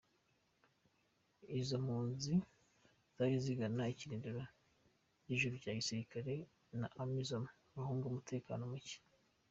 [1.59, 2.33] Izo mpunzi
[3.15, 4.41] zaje zigana ikirindiro
[5.27, 6.33] gikuru c'abasirikare
[6.81, 7.43] ba Amisom
[7.75, 8.97] bahunga umutekano muke.